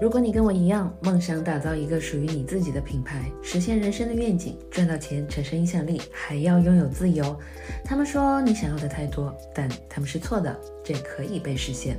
[0.00, 7.36] 如果你跟我一样，梦想打造一个属于你自己的品牌，实现人生的愿景，赚到钱，产生影响力，还要拥有自由。
[7.84, 11.98] 他们说你想要的太多，但他们是错的，这可以被实现。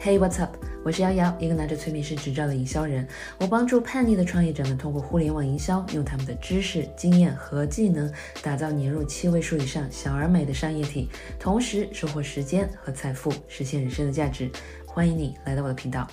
[0.00, 0.54] Hey，what's up？
[0.84, 3.04] 我是瑶瑶，一个拿着催眠师执照的营销人。
[3.40, 8.10] 我帮助叛逆的创业者们通过互联网营销，用他们的知识、经验和技能，
[8.40, 14.48] 打造年入七位数以上小而美的商业体，同时收获时间和财富，实现人生的价值。
[14.86, 16.08] 欢迎你来到我的频道。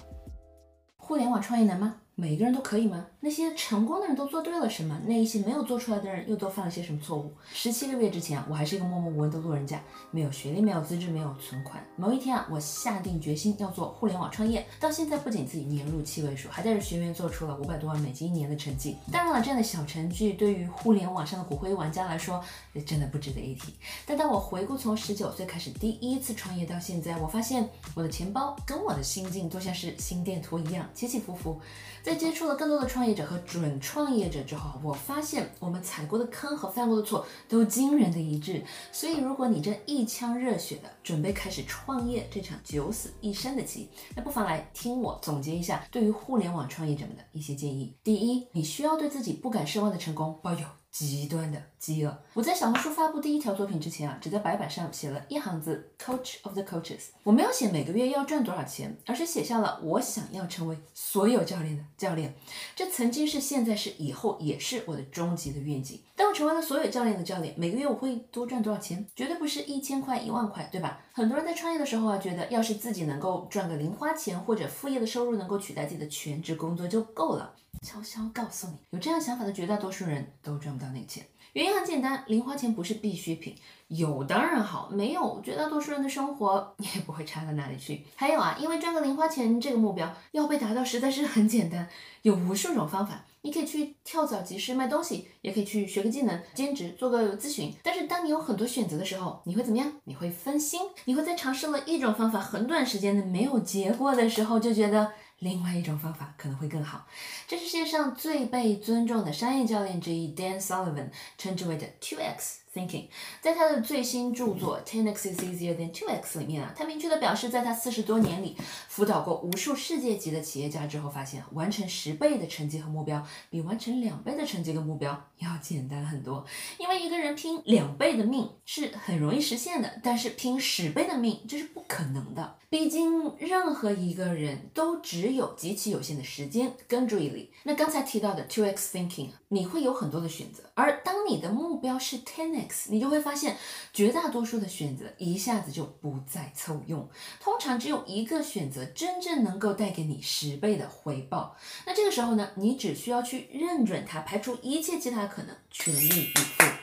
[1.07, 1.95] 互联网创业难吗？
[2.15, 3.05] 每个人都可以吗？
[3.19, 4.95] 那些成功的人都做对了什么？
[5.07, 7.33] 那一些没有做出来的人又都犯了些什么错误？
[7.51, 9.81] 十七个月之前，我还是一个默默无闻的路人甲，
[10.11, 11.83] 没有学历，没有资质，没有存款。
[11.95, 14.63] 某一天啊，我下定决心要做互联网创业。
[14.79, 18.95] 到现在，不仅自己年入七位数，还带着学员做出了五百多万美金一年的成绩。
[19.11, 22.39] 当然了，这样的小成绩对于互联网上的骨灰玩家来说，
[22.73, 23.73] 也真的不值得一提。
[24.05, 31.59] 但当我回顾从十九岁开始第一次创业到现在，我发现我的钱包跟我的心境都像是心电图一样起起伏伏。
[32.03, 38.63] 在接触了更多的创业者和准创业者之后，我发现我们踩过的坑和犯过的错都惊人的一致。
[38.91, 47.97] 所以，如果你正一腔热血的准备开始创业这场九死一生的棋，那不妨来听我总结一下对于互联网创业者们的一些建议。
[48.03, 50.67] 第一，你需要对自己不敢奢望的成功抱有。
[50.97, 52.23] 极端的饥饿。
[52.33, 57.09] 我在小红书发布第一条作品之前啊，只在白板上写了一行字：Coach of the coaches。
[57.21, 62.33] 我没有写每个月要赚多少钱，而是写下了我想要成为所有教练的教练。
[62.75, 66.01] 这曾经是，现在是，以后也是我的终极的愿景。
[66.15, 69.05] 当我成为了所有教练的教练，每个月我会多赚多少钱？
[69.15, 70.99] 绝对不是一千块、一万块，对吧？
[71.17, 77.55] 很多人在创业的时候啊，觉得要是自己能够赚个零花钱，或者副业的收入能够取代自己的全职工作就够了。
[77.81, 81.25] 悄悄告诉你，有这样想法的绝大多数人都赚不到那个钱。
[81.53, 83.55] 原因很简单，零花钱不是必需品，
[83.87, 88.05] 有当然好，没有绝大多数人的生活 也不会差到哪里去。
[88.15, 91.89] 还有啊，因为赚个零花钱这个目标要被达到实在是很简单，
[92.21, 93.25] 有无数种方法。
[93.47, 97.73] 你可以去跳蚤集市卖东西，也可以去学个技能，兼职做个咨询。
[97.81, 99.89] 但是当你有很多选择的时候，你会怎么样？
[100.03, 105.13] 你会分心，你会在尝试了一种方法很短时间的没有结果的时候，就觉得。
[105.39, 107.05] 另外一种方法可能会更好。
[107.47, 112.61] 这是世界上最被尊重的商业教练之一，Dan Sullivan 称之为的 Two X。
[112.77, 113.07] Thinking，
[113.41, 118.55] 在他的最新著作《Ten X is easier than Two X》里面啊，他明确的表示，在他四十多年里
[118.87, 126.45] 辅导过无数世界级的企业家之后，发现完成十倍的成绩和目标，比完成两倍的成绩跟目标要简单很多。
[126.77, 132.55] 因为一个人拼两倍的命是很容易实现的，但是拼十倍的命这是不可能的。
[132.69, 137.49] 毕竟任何一个人都只有极其有限的时间跟注意力。
[137.63, 142.89] 那刚才提到的 Two X Thinking，你会有很多的选择，而当你的目标是 Ten X。
[142.91, 143.57] 你就会发现，
[143.93, 147.09] 绝大多数的选择一下子就不再凑用。
[147.39, 151.55] 通常只有一个选择真正能够带给你十倍的回报。
[151.85, 156.76] 那这个时候呢，你只需要去认准它，排除一切其他可能，全力以赴。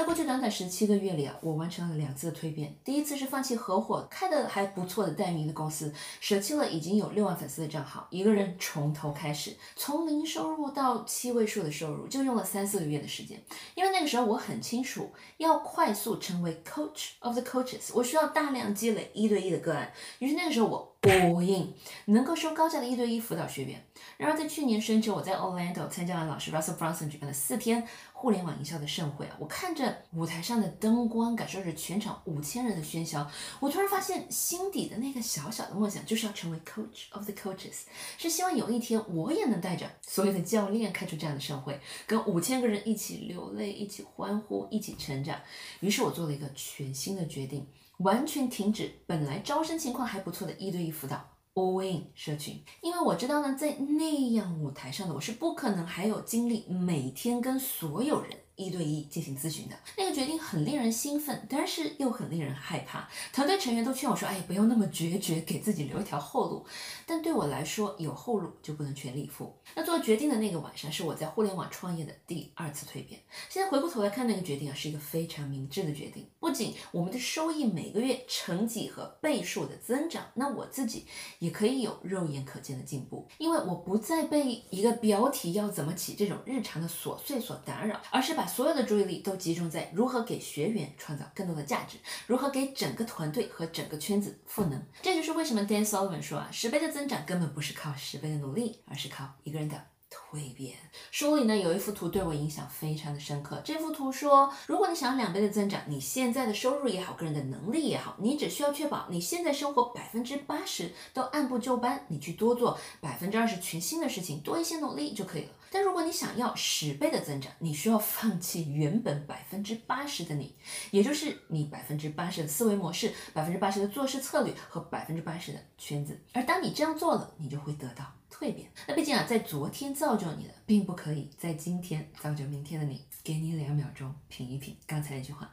[0.00, 2.74] 在过去短短十七个月里啊，我完成了两次的蜕变。
[2.82, 13.38] 第一次是放弃合伙开的还不错的代运营的公司，舍弃了已经有六万粉丝的账号，一个人从头开始，从零收入到七位数的收入，就用了三四个月的时间。
[13.74, 19.92] 因为那个时候我很清楚，要快速成为 coach of the coaches，我需要大量积累一对一的个案。
[20.20, 21.72] 于是那个时候我 all in，
[22.06, 23.84] 能够收高价的一对一辅导学员。
[24.16, 27.86] 然而在去年深秋，我在 Orlando 参加了老师 Russell Brunson 举办的四天。
[28.12, 33.26] 互联网营销的盛会啊，我看着舞台上的灯光，感受着全场五千人的喧嚣，
[33.60, 37.84] 我突然发现心底的那个小小的梦想，就是要成为 coach of the coaches，
[38.18, 45.40] 是希望有一天我也能带着所有的教练开出这样的盛会，跟五千个人一起流泪，一起欢呼，一起成长。
[45.80, 47.66] 于是我做了一个全新的决定，
[48.00, 51.28] 完全停止本来招生情况还不错的一对一辅导。
[51.54, 58.30] all in 社群，因为我知道呢，在那样舞台上的我是不可能还有精力每天跟所有人。
[58.60, 63.08] 一对一进行咨询的那个决定很令人兴奋，但是又很令人害怕。
[63.32, 66.66] 团队成员都劝我说：“哎，不要那么决绝，给自己留一条后路。”
[67.06, 69.56] 但对我来说，有后路就不能全力以赴。
[69.74, 73.18] 那做决定的那个晚上，是我在互联网创业的第二次蜕变。
[73.48, 76.28] 现在回过头来看，那个决定啊，是一个非常明智的决定。
[76.38, 81.06] 不仅我们的收益每个月成几何倍数的增长，那我自己
[81.38, 88.49] 也可以有肉眼可见的进步，因为我不再被一个标题要怎么起这种日常的琐碎所打扰，而是把。
[88.50, 94.82] 所有的注意力都集中在如何给学员创造更多的价值，如何给整个团队和整个圈子赋能。
[95.00, 99.76] 这就是为什么 Dan Sullivan 说啊，十倍的增长根本不是靠十倍的努力，而是靠一个人的
[100.10, 100.76] 蜕变。
[101.12, 103.60] 书里呢有一幅图对我影响非常的深刻。
[103.64, 115.50] 这幅图说，如果你想要两倍的增长，你现在的收入也好，个人的能力也好，你只需要确保你现在生活百分之八十都按部就班，你去多做百分之二十全新的事情，多一些努力就可以了。
[115.70, 120.54] 但如果你想要十倍的增长，你需要放弃原本百分之八十的你，
[120.90, 126.20] 也就是你百分之八十的思维模式、百分之八十的做事策略和百分之八十的圈子。
[126.32, 128.04] 而当你这样做了，你就会得到。
[128.30, 128.70] 蜕变。
[128.86, 133.04] 那毕竟啊，在昨天造就你的，并不可以在今天造就明天的你。
[133.22, 135.52] 给你两秒钟品一品刚才那句话。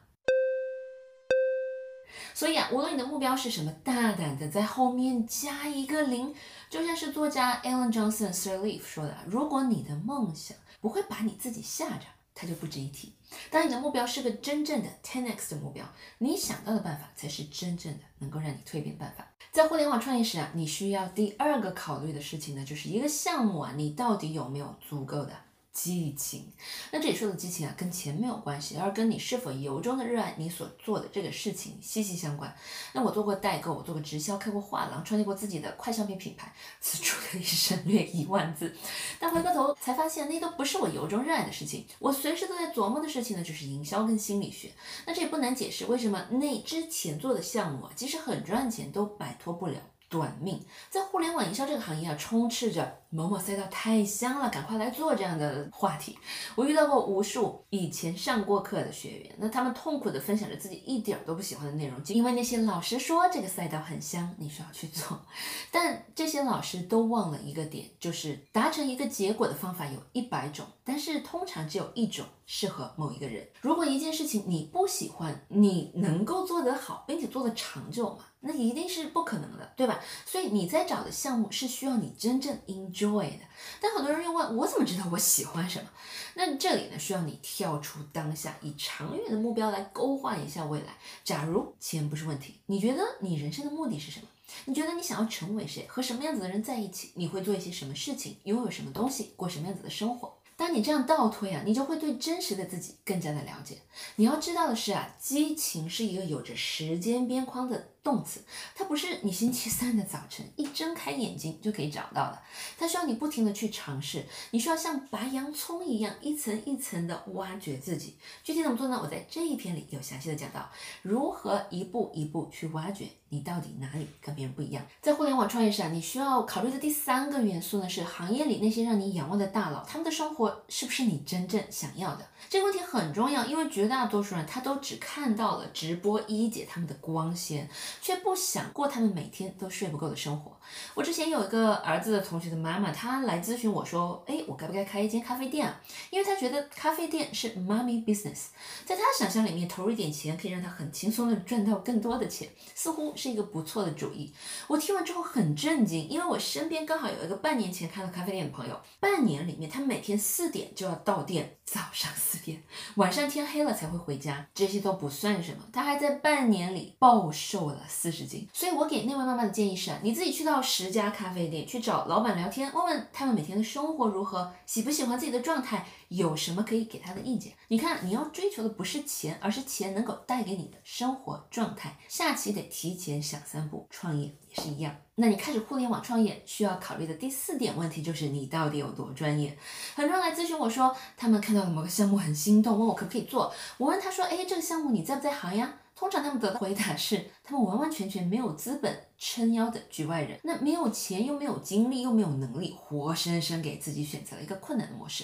[2.33, 6.33] 所以啊，无论你的目标是什么，大胆的在后面加一个零，
[6.69, 12.05] 就像是作家 Alan Johnson Sirleaf 说的：“如果你的梦想不会把你自己吓着，
[12.35, 13.13] 它就不值一提。
[13.49, 15.85] 当你的目标是个真正的 10x 的目标，
[16.19, 25.33] 你想到的办法才是真正的能够让你蜕变的办法。”在互联网创业时啊，你需要第二个考虑的事情呢，就是一个项目啊，你到底有没有足够的。
[25.77, 26.51] 激情，
[26.91, 32.51] 那这里说的激情啊，跟钱没有关系，而跟你是否由衷的热爱你所做的这个事情息息相关。
[32.94, 36.51] 那我做过代购，我做过直销，开过画廊，创立过自己的快消品品牌，
[36.81, 38.75] 此处可以省略一万字。
[39.19, 41.85] 但回过头才发现，那都不是我由衷热爱的事情。
[42.00, 44.71] 我随时都在琢磨的事情呢，就是营销跟心理学。
[45.06, 49.79] 那这也不难解释，为什么那之前做的项目啊，即使很赚钱，都摆脱不了。
[50.09, 56.18] 短命，在互联网营销这个行业啊，充斥着某某赛道太香了，赶快来做这样的话题。
[56.56, 65.19] 我遇到过无数以前上过课的学员，那他们痛苦的分享着自己一点都不喜欢的内容，就因为那些老师说这个赛道很香，你需要去做。
[65.71, 73.48] 但这些老师都忘了一个点，就是达成一个结果的方法有一百种，但是通常只有一种适合某一个人。
[73.62, 78.25] 如果一件事情你不喜欢，你能够做得好，并且做得长久吗？
[78.39, 80.00] 那一定是不可能的，对吧？
[80.25, 83.45] 所以你在找的项目是需要你真正因 joy 的。
[83.79, 85.89] 但很多人又问我怎么知道我喜欢什么？
[86.33, 90.97] 那这里呢，需要你跳出当下，以长远的目标来勾画一下未来。
[91.23, 94.27] 假如钱不是问题，你觉得你人生的目的是什么？
[94.65, 95.85] 你觉得你想要成为谁？
[95.88, 97.11] 和什么样子的人在一起？
[97.15, 98.38] 你会做一些什么事情？
[98.44, 99.33] 拥有什么东西？
[99.35, 100.33] 过什么样子的生活？
[100.55, 103.77] 当你这样倒推啊，你就会对真实的自己更加的了解。
[104.15, 107.89] 你要知道的是啊，激情是一个有着时间边框的。
[108.07, 108.39] 动词，
[108.74, 112.42] 它不是你星期三的早晨一睁开眼睛就可以找到的，
[112.77, 118.15] 它需要你不停的去尝试，你需要像拔洋葱一样一层一层的挖掘自己。
[118.45, 118.98] 具体怎么做呢？
[119.04, 120.69] 我在这一篇里有详细的讲到，
[121.01, 124.81] 如何一步一步去挖掘你到底哪里跟别人不一样。
[125.01, 132.25] 在互联网创业上，你需要考虑的第三个元素呢，是行业里那些让你仰望的大佬，他们的生活是不是你真正想要的？
[132.50, 137.69] 这个问题很重要，因为绝大多数人他都只看到了直播一姐他们的光鲜。
[138.01, 140.57] 却不想过他们每天都睡不够的生活。
[140.94, 148.47] 我之前有一个儿子的同学的妈妈，她来咨询我说：“哎，我该不该开一间咖啡店啊？”因为她觉得咖啡店是 mommy business，
[148.85, 154.33] 在她想象里面，投入一点钱可以让她很轻松的赚到更多的钱，似乎是一个不错的主意。
[154.67, 162.61] 我听完之后很震惊，因为我身边刚好有一个半年前开了咖啡店的朋友，半年里面他每天四点就要到店，早上四点，
[162.95, 168.48] 晚上天黑了才会回家，这些都不算什么，他还在半年里暴瘦了四十斤。
[168.54, 170.62] 所以我给那位妈妈的建议是啊，你自己去到。
[170.78, 177.54] 十家咖啡店去找老板聊天，问问他们每天的生活如何，喜不喜欢自己的状态，有什么可以给他的意见。
[177.69, 181.98] 你看，你要追求的不是钱，而是钱能够带给你的生活状态。
[182.07, 184.96] 下棋得提前想三步，创业也是一样。
[185.15, 189.58] 那你开始互联网创业需要考虑的第四点问题就是你到底有多专业。
[189.96, 193.53] 很多人来咨询我说，他们看到了某个项目很心动，问我可不可以做。
[193.77, 195.74] 我问他说，哎，这个项目你在不在行呀？
[195.96, 199.08] 通常他们得到回答是，他们完完全全没有资本。
[199.20, 205.24] 撑腰的局外人，那没有钱又没有精力又没有能力，活生生给自己选择了一个困难的模式。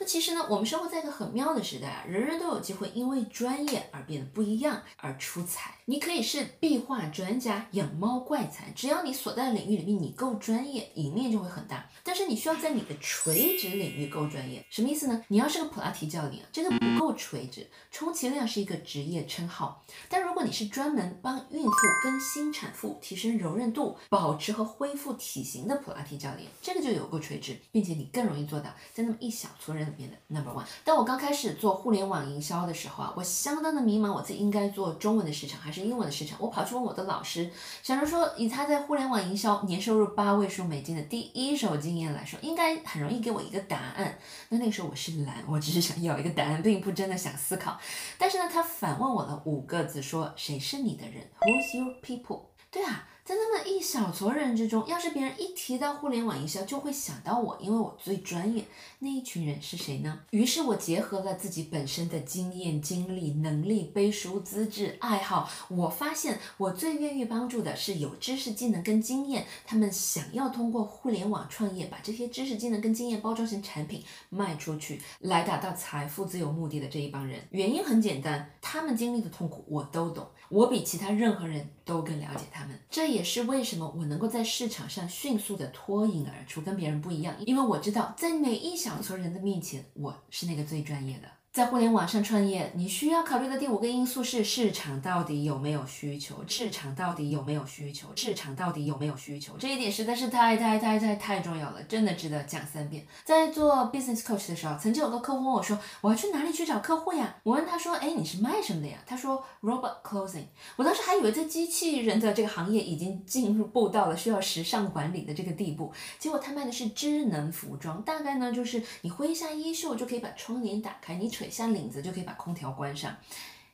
[0.00, 5.74] 那其实呢，我们生活在一个很妙的时代啊，人人都有机会因为专业而变得不一样，而出彩。
[5.84, 11.86] 你可以是壁画专家、养猫怪才，只要你所在的领域里面你够专业，赢面就会很大。
[12.02, 15.22] 但是你需要在你的垂直领域够专业，什么意思呢？
[15.28, 19.84] 你要是个普拉提教练，这个不够垂直，充其量是一个职业称号。
[20.08, 30.64] 但如果你是专门帮运孕妇跟新产妇提升柔韧度、保持和恢复体型的普拉提教练，这个就有够垂直，并且你更容易做到在那么一小撮人里面的 number one。
[30.84, 36.38] 当我刚开始做互联网营销的时候啊，我相当的迷茫，我自己应该做中文的市场还是英文的市场？
[36.38, 37.50] 我跑去问我的老师，
[37.82, 44.18] 想着说以他在互联网营销年收入八位数美金的第一手经验来说，应该很容易给我一个答案。
[44.50, 47.78] 那那个时候我是懒，我只是想要一个答案，并不真的想思考。
[48.18, 52.40] 但是呢，他反问我了五个字，说谁是你的人？Who's your people？
[52.70, 53.08] 对啊。
[53.24, 58.62] 在那么一小撮人之中，要是别人一提到互联网营销，就会想到我，因为我最专业。
[58.98, 60.20] 那一群人是谁呢？
[60.28, 77.40] 于是我结合了自己本身的经验、经历、能力、背书、资质、爱好，我发现我最愿意帮助的是有知识、技能跟经验，他们想要通过互联网创业，把这些知识、技能跟经验包装成产品卖出去，来达到财富自由目的的这一帮人。
[77.52, 82.78] 原因很简单，他们经历的痛苦我都懂，我比其他任何人都更了解他们。
[82.88, 91.28] 这也是为什么我能够在市场上迅速的脱颖而出，跟别人不一样，因为我知道在每一小撮人的面前，我是那个最专业的。
[91.54, 96.34] 在互联网上创业，你需要考虑的第五个因素是市场到底有没有需求？
[96.48, 98.08] 市场到底有没有需求？
[98.16, 99.52] 市场到底有没有需求？
[99.56, 103.06] 这一点实在是太太太太太重要了，真的值得讲三遍。
[103.22, 123.16] 在做 business coach 的时候，曾经有个客户问我说：“我要去哪里去找客户呀？”我问他说：“哎，你是卖什么的呀？”他说：“robot clothing。”我当时还以为在机器人的这个行业已经进入步到了需要时尚管理的这个地步，结果他卖的是智能服装，大概呢就是你挥一下衣袖就可以把窗帘打开，你扯下领子就可以把空调关上。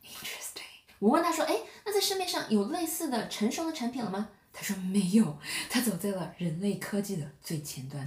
[0.04, 0.62] Interesting。
[0.98, 5.38] 我问他说：“哎，那在市面上有类似的成熟的产品了吗？”他说：“没有。”
[5.70, 8.06] 他走在了人类科技的最前端。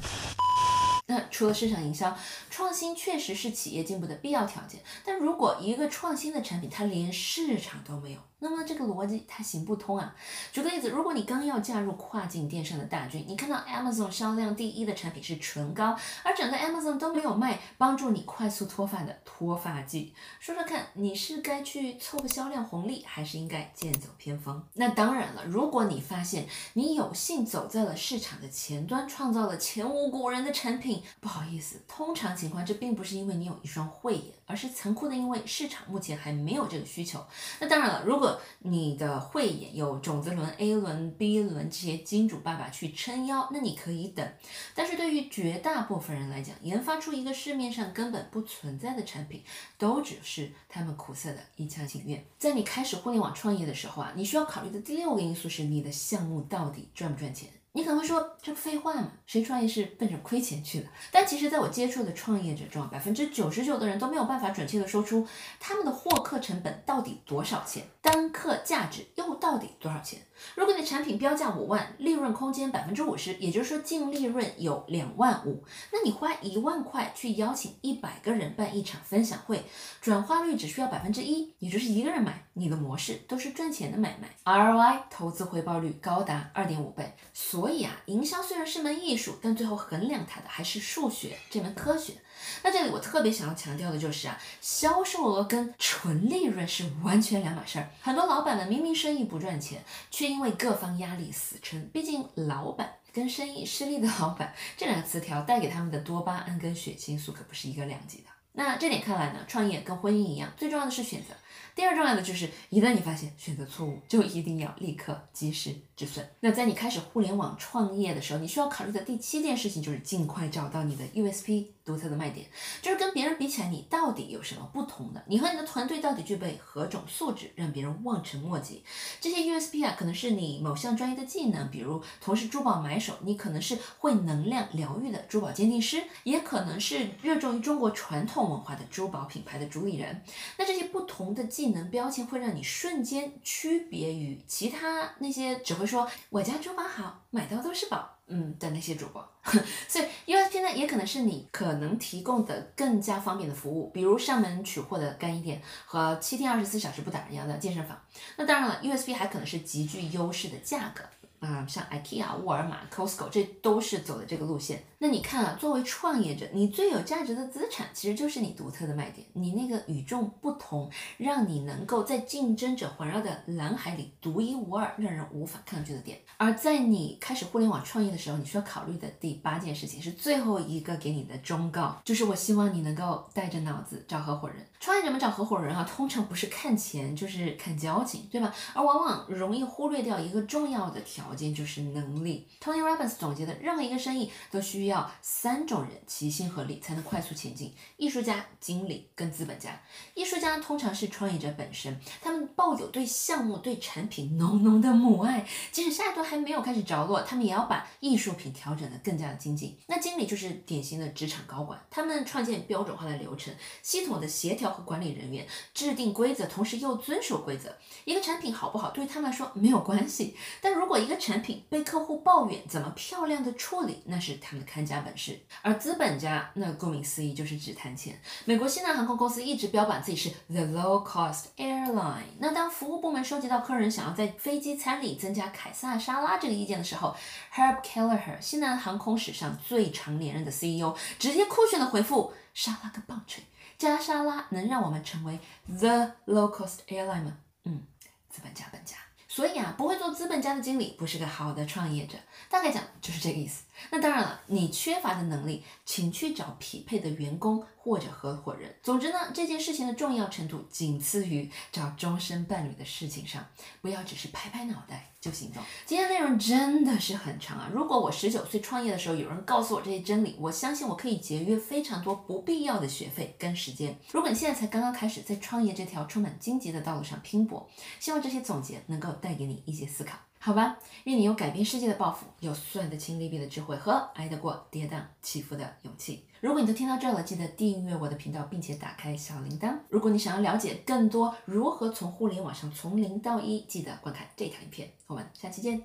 [1.08, 2.18] 那除了市场营销，
[2.50, 4.82] 创新确实是企业进步的必要条件。
[5.04, 10.14] 但如果一个创新的产品它连市场都没有，那么这个逻辑它行不通啊！
[10.52, 24.62] 举个例子，如果你刚要加入跨境电商的大军，你看到 Amazon 销量第一的产品是唇膏，而整个 Amazon 都没有卖帮助你快速脱发的脱发剂，说说看，你是该去凑个销量红利，还是应该剑走偏锋？
[24.74, 37.24] 那当然了，如果你发现你有幸走在了市场的前端，创造了前无古人的产品，不好意思，通常情况这并不是因为你有一双慧眼，而是残酷的因为市场目前还没有这个需求。
[37.60, 44.28] 那当然了，如果你的慧眼有种子轮、A 轮、B 轮这些金主爸爸去撑腰，那你可以等。
[44.76, 49.44] 但是对于绝大部分人来讲，研发出一个市面上根本不存在的产品，
[49.78, 52.24] 都只是他们苦涩的一厢情愿。
[52.38, 57.50] 在你开始互联网创业的时候啊，你需要考虑的第六个因素是你的项目到底赚不赚钱。
[57.76, 59.12] 你可能会说，这不废话吗？
[59.26, 60.86] 谁创业是奔着亏钱去的？
[61.12, 65.28] 但其实，在我接触的创业者中，百分之九十九的人都没有办法准确的说出
[65.60, 70.22] 他们的获客成本到底多少钱，单客价值又到底多少钱。
[70.56, 79.64] 如果你产品标价五万，利润空间百分之五十，也就是说净利润有两万五，那你花一万块去邀请一百个人办一场分享会，
[80.02, 87.14] 转化率只需要百分之一，也就是一个人买，你的模式都是赚钱的买卖，ROI 投资回报率高达二点五倍。
[87.34, 92.14] 所以啊，营销虽然是门艺术，但最后衡量它的还是数学这门科学。
[92.62, 97.88] 那这里我特别想要强调的就是啊，销售额跟纯利润是完全两码事儿。
[98.02, 101.88] 很多老板们明明生意不赚钱，却因为各方压力死撑。
[101.94, 108.24] 毕竟老板跟生意失利的老板 这两个词条带给他们的多巴胺跟血清素可不是一个量级的。
[108.54, 111.34] 那这点看来呢，创业跟婚姻一样，最重要的是选择。
[111.76, 116.28] 第二重要的就是，一旦你发现选择错误，就一定要立刻及时止损。
[116.40, 121.68] 那在你开始互联网创业的时候，你需要考虑的第七件事情就是尽快找到你的 USP。
[121.86, 122.48] 独特的卖点
[122.82, 125.22] 就是跟别人比起来，你到底有什么不同的？
[125.28, 128.82] 你和你的团队到底具备何种素质，让别人望尘莫及？
[129.20, 140.24] 这些 USP 啊，可能是你某项专业的技能，比如从事珠宝买手，你可能是会能量疗愈的珠宝鉴定师，也可能是热衷于中国传统文化的珠宝品牌的主理人。
[140.58, 148.10] 那这些不同的技技能标签，会让你瞬间区别于其他那些只会说我家珠宝好，买到都是宝。
[148.28, 149.26] 嗯的那些主播，
[149.88, 158.02] 所以 USP 呢也可能是你可能提供的更加方便的服务，比如上门取货的干衣店和七天二十四小时不打烊的健身房。
[158.38, 161.04] 那当然了，USP 还可能是极具优势的价格。
[161.46, 164.82] 啊，像 IKEA、沃尔玛、Costco，这都是走的这个路线。
[165.04, 176.18] 那你看啊，作为创业者，你最有价值的资产其实就是你独特的卖点，你那个与众不同，让你能够在竞争者环绕的蓝海里独一无二，让人无法抗拒的点。
[176.38, 184.66] 而在你开始互联网创业的时候，你需要考虑的第八件事情是最后一个给你的忠告，就是我希望你能够带着脑子找合伙人。
[184.80, 188.56] 创业者们找合伙人啊，通常不是看钱，就是看交情，对吧？
[188.74, 192.48] 而往往容易忽略掉一个重要的条件，就是能力。
[192.62, 194.93] Tony Robbins 总结的，任何一个生意都需要。
[194.94, 199.82] 要三种人齐心合力才能快速前进：艺术家、经理跟资本家。
[200.14, 209.78] 艺术家通常是创业者本身，他们抱有对项目、对产品浓浓的母爱，即使下一段还没有开始着落，他们也要把艺术品调整得更加的精进。
[209.88, 217.76] 那经理就是典型的职场高管，他们创建标准化的流程、系统的协调和管理人员，制定规则，同时又遵守规则。
[218.06, 225.40] 一个产品好不好，对于他们来说没有关系，但如果一个产品被客户抱怨，怎么漂亮的处理，那是他们的看家本事。
[225.62, 228.20] 而资本家，那顾名思义就是只谈钱。
[228.46, 232.24] 美国西南航空公司一直标榜自己是 the low cost airline。
[232.40, 237.16] 那当服务部门收集到客人想要在飞机餐里增加凯撒沙拉这个意见的时候
[237.54, 243.42] ，Herb Kelleher，西南航空史上最长连任的 CEO，直接酷炫的回复：沙拉个棒槌，
[243.78, 247.38] 加沙拉能让我们成为 the low cost airline 吗？
[247.66, 247.84] 嗯，
[248.30, 248.98] 资本家本家。
[249.28, 252.16] 所以啊，不会做资本家的经理不是个好的创业者，
[252.50, 253.64] 大概讲就是这个意思。
[253.90, 258.74] 那当然了，你缺乏的能力，请去找匹配的员工或者合伙人。
[258.82, 263.46] 总之呢，这件事情的重要程度仅次于找终身伴侣的事情上，
[263.82, 265.62] 不要只是拍拍脑袋就行动。
[265.86, 267.70] 今天内容真的是很长啊！
[267.74, 273.98] 如果我十九岁创业的时候有人告诉我这些真理，我相信我可以节约非常多不必要的学费跟时间。
[274.12, 280.18] 如果你现在才刚刚开始在创业这条充满荆棘的道路上拼搏，希望这些总结能够带给你一些思考。
[280.46, 286.28] 好吧，愿你有改变世界的抱负，有算得清利弊的智慧和挨得过跌宕起伏的勇气。
[286.42, 289.74] 如果你都听到这儿了，记得订阅我的频道，并且打开小铃铛。
[289.88, 294.92] 如果你想要了解更多如何从互联网上从零到一，记得观看这条影片。
[295.08, 295.82] 我们下期见。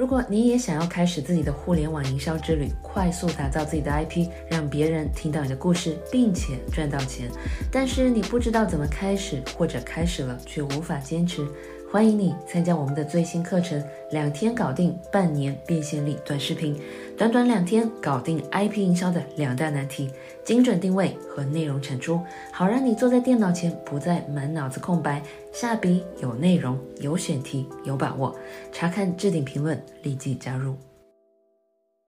[0.00, 7.28] 如果你也想要开始自己的互联网营销之旅，快速打造自己的 IP，让别人听到你的故事，并且赚到钱，
[7.70, 11.46] 但是你不知道怎么开始，或者开始了却无法坚持，
[11.92, 13.82] 欢迎你参加我们的最新课程，
[14.12, 16.80] 两天搞定半年变现力短视频。
[17.18, 20.08] 短短两天搞定 IP 营销的两大难题：
[20.44, 22.20] 精准定位和内容产出，
[22.52, 25.20] 好让你坐在电脑前不再满脑子空白，
[25.52, 28.36] 下笔有内容、有选题、有把握。
[28.70, 30.76] 查看置顶评论，立即加入。